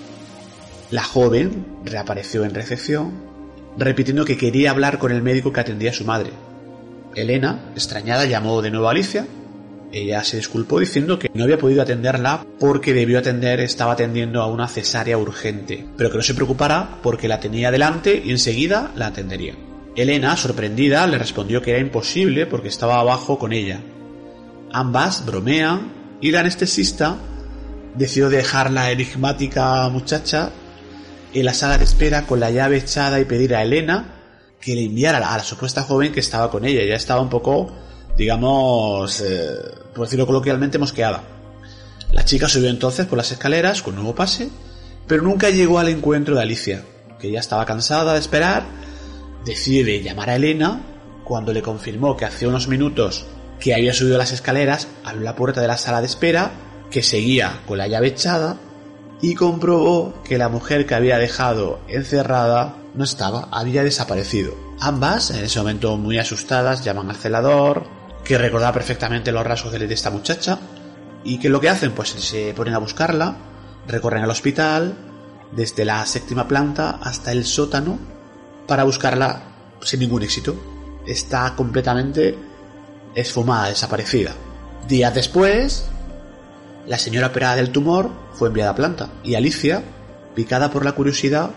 la 0.90 1.04
joven 1.04 1.66
reapareció 1.84 2.44
en 2.44 2.54
recepción 2.54 3.33
repitiendo 3.76 4.24
que 4.24 4.36
quería 4.36 4.70
hablar 4.70 4.98
con 4.98 5.12
el 5.12 5.22
médico 5.22 5.52
que 5.52 5.60
atendía 5.60 5.90
a 5.90 5.94
su 5.94 6.04
madre. 6.04 6.30
Elena, 7.14 7.70
extrañada, 7.74 8.24
llamó 8.24 8.62
de 8.62 8.70
nuevo 8.70 8.88
a 8.88 8.92
Alicia. 8.92 9.26
Ella 9.92 10.24
se 10.24 10.38
disculpó 10.38 10.80
diciendo 10.80 11.18
que 11.18 11.30
no 11.34 11.44
había 11.44 11.58
podido 11.58 11.82
atenderla 11.82 12.44
porque 12.58 12.92
debió 12.92 13.20
atender, 13.20 13.60
estaba 13.60 13.92
atendiendo 13.92 14.42
a 14.42 14.46
una 14.48 14.66
cesárea 14.66 15.16
urgente, 15.16 15.86
pero 15.96 16.10
que 16.10 16.16
no 16.16 16.22
se 16.22 16.34
preocupara 16.34 16.98
porque 17.02 17.28
la 17.28 17.38
tenía 17.38 17.70
delante 17.70 18.20
y 18.24 18.30
enseguida 18.30 18.90
la 18.96 19.06
atendería. 19.06 19.54
Elena, 19.94 20.36
sorprendida, 20.36 21.06
le 21.06 21.18
respondió 21.18 21.62
que 21.62 21.70
era 21.70 21.80
imposible 21.80 22.46
porque 22.46 22.68
estaba 22.68 22.98
abajo 22.98 23.38
con 23.38 23.52
ella. 23.52 23.80
Ambas 24.72 25.24
bromean 25.24 25.92
y 26.20 26.32
la 26.32 26.40
anestesista 26.40 27.16
decidió 27.94 28.28
dejar 28.28 28.72
la 28.72 28.90
enigmática 28.90 29.88
muchacha 29.88 30.50
en 31.34 31.44
la 31.44 31.52
sala 31.52 31.78
de 31.78 31.84
espera 31.84 32.26
con 32.26 32.40
la 32.40 32.50
llave 32.50 32.78
echada 32.78 33.20
y 33.20 33.24
pedir 33.24 33.54
a 33.54 33.62
Elena 33.62 34.14
que 34.60 34.74
le 34.74 34.84
enviara 34.84 35.18
a 35.18 35.36
la 35.36 35.44
supuesta 35.44 35.82
joven 35.82 36.12
que 36.12 36.20
estaba 36.20 36.50
con 36.50 36.64
ella. 36.64 36.84
Ya 36.84 36.94
estaba 36.94 37.20
un 37.20 37.28
poco, 37.28 37.70
digamos, 38.16 39.20
eh, 39.20 39.56
por 39.94 40.06
decirlo 40.06 40.26
coloquialmente, 40.26 40.78
mosqueada. 40.78 41.22
La 42.12 42.24
chica 42.24 42.48
subió 42.48 42.70
entonces 42.70 43.06
por 43.06 43.18
las 43.18 43.32
escaleras 43.32 43.82
con 43.82 43.96
nuevo 43.96 44.14
pase, 44.14 44.48
pero 45.06 45.22
nunca 45.22 45.50
llegó 45.50 45.80
al 45.80 45.88
encuentro 45.88 46.34
de 46.36 46.42
Alicia, 46.42 46.84
que 47.18 47.30
ya 47.30 47.40
estaba 47.40 47.66
cansada 47.66 48.14
de 48.14 48.20
esperar. 48.20 48.64
Decide 49.44 50.02
llamar 50.02 50.30
a 50.30 50.36
Elena 50.36 50.80
cuando 51.24 51.52
le 51.52 51.60
confirmó 51.60 52.16
que 52.16 52.24
hace 52.24 52.46
unos 52.46 52.68
minutos 52.68 53.26
que 53.60 53.74
había 53.74 53.92
subido 53.92 54.18
las 54.18 54.32
escaleras, 54.32 54.88
abrió 55.04 55.24
la 55.24 55.36
puerta 55.36 55.60
de 55.60 55.68
la 55.68 55.76
sala 55.76 56.00
de 56.00 56.06
espera, 56.06 56.52
que 56.90 57.02
seguía 57.02 57.60
con 57.66 57.78
la 57.78 57.88
llave 57.88 58.08
echada, 58.08 58.56
y 59.24 59.34
comprobó 59.34 60.12
que 60.22 60.36
la 60.36 60.50
mujer 60.50 60.84
que 60.84 60.94
había 60.94 61.16
dejado 61.16 61.80
encerrada 61.88 62.76
no 62.92 63.04
estaba, 63.04 63.48
había 63.52 63.82
desaparecido. 63.82 64.54
Ambas, 64.80 65.30
en 65.30 65.42
ese 65.42 65.60
momento 65.60 65.96
muy 65.96 66.18
asustadas, 66.18 66.84
llaman 66.84 67.08
al 67.08 67.16
celador, 67.16 67.84
que 68.22 68.36
recordaba 68.36 68.74
perfectamente 68.74 69.32
los 69.32 69.46
rasgos 69.46 69.72
de 69.72 69.94
esta 69.94 70.10
muchacha, 70.10 70.58
y 71.24 71.38
que 71.38 71.48
lo 71.48 71.58
que 71.58 71.70
hacen, 71.70 71.92
pues 71.92 72.10
se 72.10 72.52
ponen 72.52 72.74
a 72.74 72.78
buscarla, 72.78 73.34
recorren 73.88 74.24
al 74.24 74.30
hospital, 74.30 74.94
desde 75.52 75.86
la 75.86 76.04
séptima 76.04 76.46
planta 76.46 76.98
hasta 77.02 77.32
el 77.32 77.46
sótano, 77.46 77.98
para 78.66 78.84
buscarla 78.84 79.40
sin 79.80 80.00
ningún 80.00 80.22
éxito. 80.22 80.54
Está 81.06 81.54
completamente 81.56 82.36
esfumada, 83.14 83.70
desaparecida. 83.70 84.34
Días 84.86 85.14
después, 85.14 85.86
la 86.86 86.98
señora 86.98 87.28
operada 87.28 87.56
del 87.56 87.70
tumor 87.70 88.10
fue 88.34 88.48
enviada 88.48 88.72
a 88.72 88.74
planta 88.74 89.08
y 89.22 89.34
Alicia, 89.34 89.82
picada 90.34 90.70
por 90.70 90.84
la 90.84 90.92
curiosidad, 90.92 91.50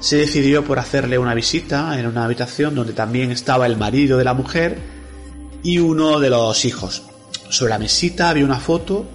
se 0.00 0.16
decidió 0.16 0.64
por 0.64 0.78
hacerle 0.78 1.18
una 1.18 1.34
visita 1.34 1.98
en 1.98 2.06
una 2.06 2.24
habitación 2.24 2.74
donde 2.74 2.92
también 2.92 3.30
estaba 3.30 3.66
el 3.66 3.76
marido 3.76 4.18
de 4.18 4.24
la 4.24 4.34
mujer 4.34 4.78
y 5.62 5.78
uno 5.78 6.18
de 6.18 6.30
los 6.30 6.64
hijos. 6.64 7.04
Sobre 7.48 7.70
la 7.70 7.78
mesita 7.78 8.28
había 8.28 8.44
una 8.44 8.58
foto 8.58 9.06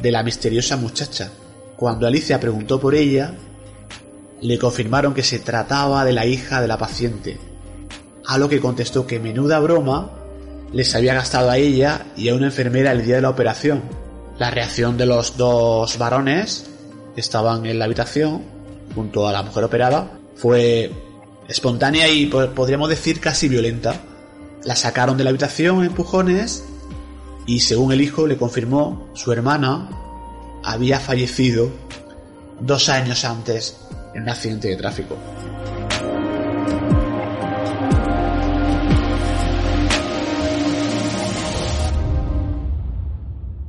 de 0.00 0.10
la 0.10 0.22
misteriosa 0.22 0.76
muchacha. 0.76 1.30
Cuando 1.76 2.06
Alicia 2.06 2.40
preguntó 2.40 2.80
por 2.80 2.94
ella, 2.94 3.34
le 4.40 4.58
confirmaron 4.58 5.12
que 5.12 5.22
se 5.22 5.38
trataba 5.38 6.04
de 6.04 6.12
la 6.12 6.24
hija 6.24 6.60
de 6.60 6.68
la 6.68 6.78
paciente, 6.78 7.38
a 8.26 8.38
lo 8.38 8.48
que 8.48 8.60
contestó 8.60 9.06
que 9.06 9.20
menuda 9.20 9.58
broma 9.58 10.12
les 10.72 10.94
había 10.94 11.14
gastado 11.14 11.50
a 11.50 11.58
ella 11.58 12.06
y 12.16 12.28
a 12.28 12.34
una 12.34 12.46
enfermera 12.46 12.92
el 12.92 13.04
día 13.04 13.16
de 13.16 13.22
la 13.22 13.30
operación. 13.30 13.82
La 14.38 14.50
reacción 14.50 14.98
de 14.98 15.06
los 15.06 15.36
dos 15.36 15.96
varones 15.96 16.66
que 17.14 17.20
estaban 17.20 17.64
en 17.64 17.78
la 17.78 17.86
habitación 17.86 18.42
junto 18.94 19.26
a 19.26 19.32
la 19.32 19.42
mujer 19.42 19.64
operada 19.64 20.10
fue 20.36 20.92
espontánea 21.48 22.08
y 22.08 22.26
podríamos 22.26 22.90
decir 22.90 23.20
casi 23.20 23.48
violenta. 23.48 23.94
La 24.64 24.76
sacaron 24.76 25.16
de 25.16 25.24
la 25.24 25.30
habitación 25.30 25.78
en 25.78 25.86
empujones 25.86 26.64
y 27.46 27.60
según 27.60 27.92
el 27.92 28.02
hijo 28.02 28.26
le 28.26 28.36
confirmó, 28.36 29.08
su 29.14 29.32
hermana 29.32 29.88
había 30.64 31.00
fallecido 31.00 31.70
dos 32.60 32.88
años 32.88 33.24
antes 33.24 33.76
en 34.14 34.22
un 34.24 34.28
accidente 34.28 34.68
de 34.68 34.76
tráfico. 34.76 35.16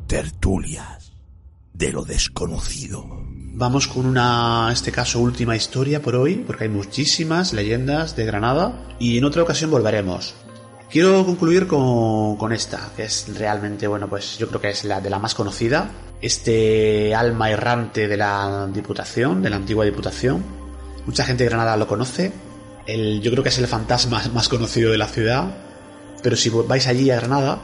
Tertulias 0.07 1.11
de 1.73 1.91
lo 1.91 2.03
desconocido. 2.03 3.05
Vamos 3.59 3.87
con 3.87 4.05
una, 4.05 4.67
en 4.67 4.73
este 4.73 4.91
caso, 4.91 5.19
última 5.19 5.55
historia 5.55 6.01
por 6.01 6.15
hoy, 6.15 6.35
porque 6.35 6.63
hay 6.63 6.69
muchísimas 6.69 7.53
leyendas 7.53 8.15
de 8.15 8.25
Granada 8.25 8.87
y 8.99 9.17
en 9.17 9.25
otra 9.25 9.43
ocasión 9.43 9.69
volveremos. 9.69 10.33
Quiero 10.89 11.25
concluir 11.25 11.67
con, 11.67 12.37
con 12.37 12.53
esta, 12.53 12.91
que 12.95 13.03
es 13.03 13.27
realmente, 13.37 13.87
bueno, 13.87 14.07
pues 14.07 14.37
yo 14.37 14.47
creo 14.47 14.61
que 14.61 14.69
es 14.69 14.85
la 14.85 15.01
de 15.01 15.09
la 15.09 15.19
más 15.19 15.35
conocida. 15.35 15.91
Este 16.21 17.13
alma 17.13 17.51
errante 17.51 18.07
de 18.07 18.17
la 18.17 18.67
Diputación, 18.73 19.41
de 19.41 19.49
la 19.49 19.57
antigua 19.57 19.85
Diputación. 19.85 20.43
Mucha 21.05 21.25
gente 21.25 21.43
de 21.43 21.49
Granada 21.49 21.75
lo 21.75 21.87
conoce. 21.87 22.31
El, 22.85 23.21
yo 23.21 23.31
creo 23.31 23.43
que 23.43 23.49
es 23.49 23.57
el 23.57 23.67
fantasma 23.67 24.23
más 24.33 24.47
conocido 24.47 24.91
de 24.91 24.97
la 24.97 25.07
ciudad. 25.07 25.57
Pero 26.23 26.35
si 26.37 26.49
vais 26.49 26.87
allí 26.87 27.11
a 27.11 27.17
Granada, 27.17 27.59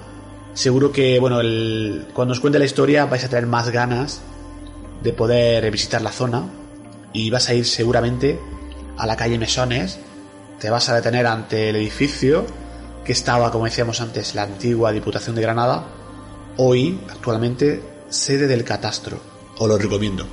seguro 0.53 0.91
que, 0.91 1.19
bueno, 1.19 1.39
el, 1.39 2.07
cuando 2.13 2.33
os 2.33 2.39
cuente 2.39 2.59
la 2.59 2.65
historia 2.65 3.05
vais 3.05 3.23
a 3.23 3.29
tener 3.29 3.47
más 3.47 3.69
ganas 3.69 4.21
de 5.01 5.13
poder 5.13 5.69
visitar 5.71 6.01
la 6.01 6.11
zona 6.11 6.49
y 7.11 7.29
vas 7.29 7.49
a 7.49 7.53
ir 7.53 7.65
seguramente 7.65 8.39
a 8.97 9.05
la 9.05 9.15
calle 9.15 9.37
Mesones, 9.37 9.99
te 10.59 10.69
vas 10.69 10.89
a 10.89 10.95
detener 10.95 11.27
ante 11.27 11.69
el 11.69 11.75
edificio 11.75 12.45
que 13.03 13.11
estaba, 13.11 13.51
como 13.51 13.65
decíamos 13.65 14.01
antes, 14.01 14.33
la 14.33 14.43
antigua 14.43 14.91
Diputación 14.91 15.35
de 15.35 15.41
Granada, 15.41 15.85
hoy, 16.57 16.99
actualmente, 17.09 17.81
sede 18.09 18.47
del 18.47 18.63
catastro. 18.63 19.19
Os 19.57 19.67
lo 19.67 19.77
recomiendo. 19.77 20.25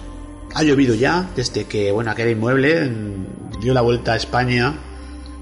Ha 0.54 0.62
llovido 0.62 0.94
ya 0.94 1.30
desde 1.34 1.64
que, 1.64 1.90
bueno, 1.92 2.10
aquel 2.10 2.30
inmueble 2.30 2.90
dio 3.60 3.74
la 3.74 3.80
vuelta 3.80 4.12
a 4.12 4.16
España 4.16 4.78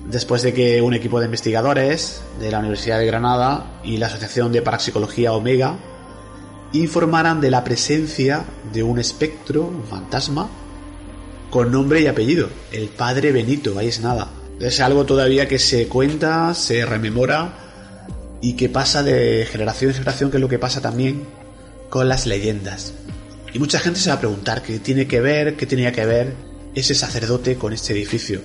después 0.07 0.43
de 0.43 0.55
que 0.55 0.81
un 0.81 0.95
equipo 0.95 1.21
de 1.21 1.27
investigadores 1.27 2.23
de 2.41 2.51
la 2.51 2.61
Universidad 2.61 2.99
de 2.99 3.07
Granada 3.07 3.81
y 3.85 3.99
la 3.99 4.07
Asociación 4.07 4.53
de 4.53 4.63
Parapsicología 4.63 5.33
Omega 5.33 5.77
informaran 6.73 7.41
de 7.41 7.51
la 7.51 7.65
presencia 7.65 8.45
de 8.73 8.83
un 8.83 8.99
espectro, 8.99 9.65
un 9.65 9.85
fantasma, 9.85 10.49
con 11.51 11.73
nombre 11.73 12.01
y 12.01 12.07
apellido, 12.07 12.49
el 12.73 12.89
Padre 12.89 13.33
Benito, 13.33 13.79
ahí 13.79 13.89
es 13.89 14.01
nada. 14.01 14.29
Es 14.61 14.81
algo 14.81 15.07
todavía 15.07 15.49
que 15.49 15.59
se 15.59 15.89
cuenta, 15.89 16.53
se 16.53 16.85
rememora 16.85 17.55
y 18.41 18.55
que 18.55 18.69
pasa 18.69 19.03
de 19.03 19.47
generación 19.51 19.91
en 19.91 19.97
generación, 19.97 20.31
que 20.31 20.37
es 20.37 20.41
lo 20.41 20.49
que 20.49 20.59
pasa 20.59 20.81
también 20.81 21.25
con 21.89 22.09
las 22.09 22.27
leyendas. 22.27 22.93
Y 23.53 23.59
mucha 23.59 23.79
gente 23.79 23.99
se 23.99 24.11
va 24.11 24.17
a 24.17 24.21
preguntar 24.21 24.63
qué 24.63 24.79
tiene 24.79 25.07
que 25.07 25.21
ver, 25.21 25.57
qué 25.57 25.65
tenía 25.65 25.93
que 25.93 26.05
ver 26.05 26.35
ese 26.75 26.95
sacerdote 26.95 27.57
con 27.57 27.73
este 27.73 27.93
edificio. 27.95 28.43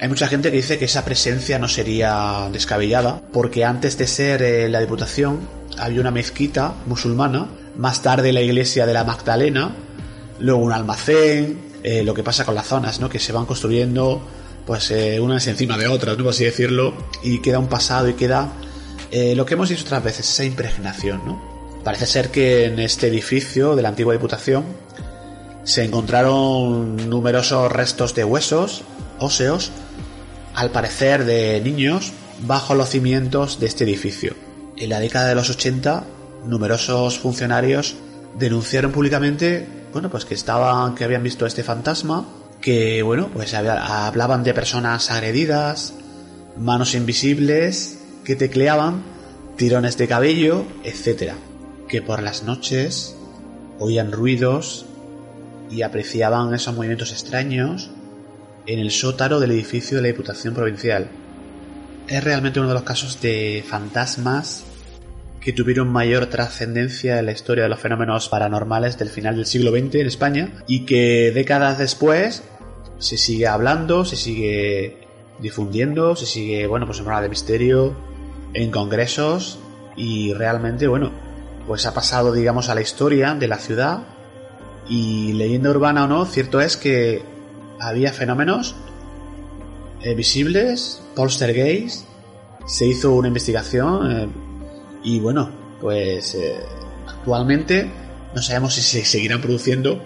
Hay 0.00 0.08
mucha 0.08 0.28
gente 0.28 0.50
que 0.50 0.58
dice 0.58 0.78
que 0.78 0.84
esa 0.84 1.04
presencia 1.04 1.58
no 1.58 1.66
sería 1.66 2.48
descabellada, 2.52 3.20
porque 3.32 3.64
antes 3.64 3.98
de 3.98 4.06
ser 4.06 4.42
eh, 4.42 4.68
la 4.68 4.78
Diputación 4.78 5.40
había 5.76 6.00
una 6.00 6.12
mezquita 6.12 6.74
musulmana, 6.86 7.48
más 7.76 8.00
tarde 8.02 8.32
la 8.32 8.40
iglesia 8.40 8.86
de 8.86 8.92
la 8.92 9.02
Magdalena, 9.02 9.74
luego 10.38 10.60
un 10.60 10.72
almacén, 10.72 11.58
eh, 11.82 12.04
lo 12.04 12.14
que 12.14 12.22
pasa 12.22 12.44
con 12.44 12.54
las 12.54 12.68
zonas, 12.68 13.00
¿no? 13.00 13.08
Que 13.08 13.18
se 13.18 13.32
van 13.32 13.44
construyendo, 13.44 14.22
pues, 14.66 14.92
eh, 14.92 15.18
unas 15.18 15.44
encima 15.48 15.76
de 15.76 15.88
otras, 15.88 16.16
¿no? 16.16 16.22
Por 16.22 16.32
así 16.32 16.44
decirlo, 16.44 16.94
y 17.24 17.40
queda 17.40 17.58
un 17.58 17.68
pasado 17.68 18.08
y 18.08 18.14
queda 18.14 18.52
lo 19.10 19.46
que 19.46 19.54
hemos 19.54 19.70
dicho 19.70 19.84
otras 19.84 20.04
veces, 20.04 20.28
esa 20.28 20.44
impregnación, 20.44 21.22
¿no? 21.24 21.80
Parece 21.82 22.06
ser 22.06 22.30
que 22.30 22.66
en 22.66 22.78
este 22.78 23.08
edificio 23.08 23.74
de 23.74 23.82
la 23.82 23.88
antigua 23.88 24.12
Diputación 24.12 24.64
se 25.64 25.82
encontraron 25.82 27.08
numerosos 27.08 27.72
restos 27.72 28.14
de 28.14 28.24
huesos, 28.24 28.82
óseos, 29.18 29.72
al 30.58 30.72
parecer 30.72 31.24
de 31.24 31.60
niños, 31.60 32.12
bajo 32.40 32.74
los 32.74 32.88
cimientos 32.88 33.60
de 33.60 33.66
este 33.66 33.84
edificio. 33.84 34.34
En 34.76 34.88
la 34.88 34.98
década 34.98 35.28
de 35.28 35.36
los 35.36 35.50
80, 35.50 36.04
numerosos 36.46 37.20
funcionarios 37.20 37.94
denunciaron 38.36 38.90
públicamente, 38.90 39.68
bueno, 39.92 40.10
pues 40.10 40.24
que 40.24 40.34
estaban, 40.34 40.96
que 40.96 41.04
habían 41.04 41.22
visto 41.22 41.46
este 41.46 41.62
fantasma, 41.62 42.26
que, 42.60 43.04
bueno, 43.04 43.28
pues 43.32 43.54
hablaban 43.54 44.42
de 44.42 44.52
personas 44.52 45.12
agredidas, 45.12 45.94
manos 46.56 46.96
invisibles 46.96 48.00
que 48.24 48.34
tecleaban, 48.34 49.04
tirones 49.56 49.96
de 49.96 50.08
cabello, 50.08 50.64
etc. 50.82 51.34
Que 51.88 52.02
por 52.02 52.20
las 52.20 52.42
noches 52.42 53.14
oían 53.78 54.10
ruidos 54.10 54.86
y 55.70 55.82
apreciaban 55.82 56.52
esos 56.52 56.74
movimientos 56.74 57.12
extraños 57.12 57.92
en 58.68 58.78
el 58.80 58.90
sótano 58.90 59.40
del 59.40 59.52
edificio 59.52 59.96
de 59.96 60.02
la 60.02 60.08
Diputación 60.08 60.52
Provincial. 60.52 61.08
Es 62.06 62.22
realmente 62.22 62.60
uno 62.60 62.68
de 62.68 62.74
los 62.74 62.82
casos 62.82 63.18
de 63.22 63.64
fantasmas 63.66 64.64
que 65.40 65.54
tuvieron 65.54 65.88
mayor 65.88 66.26
trascendencia 66.26 67.18
en 67.18 67.24
la 67.24 67.32
historia 67.32 67.64
de 67.64 67.70
los 67.70 67.80
fenómenos 67.80 68.28
paranormales 68.28 68.98
del 68.98 69.08
final 69.08 69.36
del 69.36 69.46
siglo 69.46 69.70
XX 69.70 69.94
en 69.94 70.06
España 70.06 70.52
y 70.66 70.80
que 70.80 71.32
décadas 71.34 71.78
después 71.78 72.42
se 72.98 73.16
sigue 73.16 73.46
hablando, 73.46 74.04
se 74.04 74.16
sigue 74.16 74.98
difundiendo, 75.40 76.14
se 76.14 76.26
sigue, 76.26 76.66
bueno, 76.66 76.84
pues 76.84 76.98
en 76.98 77.06
Hora 77.06 77.22
de 77.22 77.30
Misterio, 77.30 77.96
en 78.52 78.70
congresos 78.70 79.58
y 79.96 80.34
realmente, 80.34 80.88
bueno, 80.88 81.10
pues 81.66 81.86
ha 81.86 81.94
pasado, 81.94 82.34
digamos, 82.34 82.68
a 82.68 82.74
la 82.74 82.82
historia 82.82 83.32
de 83.32 83.48
la 83.48 83.56
ciudad 83.56 84.00
y 84.90 85.32
leyenda 85.32 85.70
urbana 85.70 86.04
o 86.04 86.06
no, 86.06 86.26
cierto 86.26 86.60
es 86.60 86.76
que 86.76 87.37
había 87.80 88.12
fenómenos 88.12 88.74
eh, 90.02 90.14
visibles, 90.14 91.02
poltergeist, 91.14 92.06
se 92.66 92.86
hizo 92.86 93.14
una 93.14 93.28
investigación 93.28 94.10
eh, 94.10 94.28
y 95.02 95.20
bueno, 95.20 95.50
pues 95.80 96.34
eh, 96.34 96.56
actualmente 97.06 97.90
no 98.34 98.42
sabemos 98.42 98.74
si 98.74 98.82
se 98.82 99.04
seguirán 99.04 99.40
produciendo, 99.40 100.00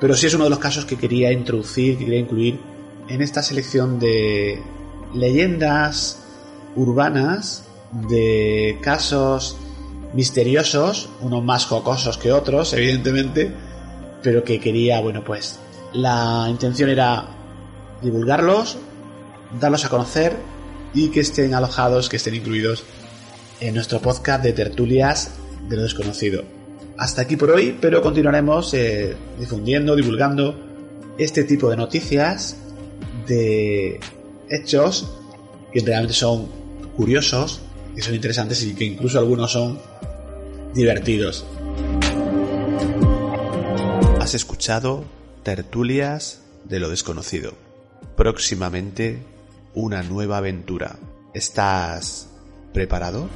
pero 0.00 0.14
sí 0.14 0.26
es 0.26 0.34
uno 0.34 0.44
de 0.44 0.50
los 0.50 0.58
casos 0.58 0.84
que 0.84 0.96
quería 0.96 1.32
introducir, 1.32 1.96
que 1.96 2.04
quería 2.04 2.20
incluir 2.20 2.60
en 3.08 3.22
esta 3.22 3.42
selección 3.42 3.98
de 3.98 4.62
leyendas 5.14 6.22
urbanas, 6.76 7.64
de 8.08 8.78
casos 8.82 9.56
misteriosos, 10.12 11.08
unos 11.20 11.42
más 11.44 11.66
jocosos 11.66 12.18
que 12.18 12.32
otros, 12.32 12.72
evidentemente, 12.72 13.52
pero 14.22 14.44
que 14.44 14.60
quería, 14.60 15.00
bueno, 15.00 15.24
pues 15.24 15.58
la 15.92 16.46
intención 16.48 16.90
era 16.90 17.26
divulgarlos, 18.02 18.78
darlos 19.58 19.84
a 19.84 19.88
conocer 19.88 20.36
y 20.94 21.08
que 21.10 21.20
estén 21.20 21.54
alojados, 21.54 22.08
que 22.08 22.16
estén 22.16 22.34
incluidos 22.34 22.84
en 23.60 23.74
nuestro 23.74 24.00
podcast 24.00 24.42
de 24.42 24.52
tertulias 24.52 25.32
de 25.68 25.76
lo 25.76 25.82
desconocido. 25.82 26.44
Hasta 26.96 27.22
aquí 27.22 27.36
por 27.36 27.50
hoy, 27.50 27.76
pero 27.80 28.02
continuaremos 28.02 28.74
eh, 28.74 29.16
difundiendo, 29.38 29.96
divulgando 29.96 30.54
este 31.18 31.44
tipo 31.44 31.70
de 31.70 31.76
noticias, 31.76 32.56
de 33.26 34.00
hechos 34.48 35.10
que 35.72 35.80
realmente 35.80 36.14
son 36.14 36.48
curiosos, 36.96 37.60
que 37.94 38.02
son 38.02 38.14
interesantes 38.14 38.62
y 38.64 38.74
que 38.74 38.84
incluso 38.84 39.18
algunos 39.18 39.52
son 39.52 39.78
divertidos. 40.74 41.44
Has 44.20 44.34
escuchado 44.34 45.04
Tertulias 45.42 46.42
de 46.64 46.80
lo 46.80 46.90
desconocido. 46.90 47.54
Próximamente 48.16 49.22
una 49.74 50.02
nueva 50.02 50.36
aventura. 50.36 50.98
¿Estás 51.32 52.28
preparado? 52.74 53.28